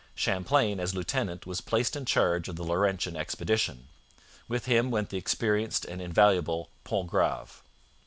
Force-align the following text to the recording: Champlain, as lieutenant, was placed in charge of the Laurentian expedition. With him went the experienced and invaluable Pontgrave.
Champlain, 0.15 0.79
as 0.79 0.95
lieutenant, 0.95 1.45
was 1.45 1.61
placed 1.61 1.95
in 1.95 2.05
charge 2.05 2.49
of 2.49 2.55
the 2.55 2.63
Laurentian 2.63 3.15
expedition. 3.15 3.87
With 4.47 4.65
him 4.65 4.89
went 4.89 5.09
the 5.09 5.17
experienced 5.19 5.85
and 5.85 6.01
invaluable 6.01 6.71
Pontgrave. 6.83 7.61